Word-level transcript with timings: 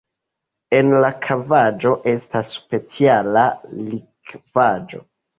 En 0.75 0.87
la 1.01 1.09
kavaĵo 1.25 1.91
estas 2.13 2.49
speciala 2.53 3.43
likvaĵo. 3.91 5.03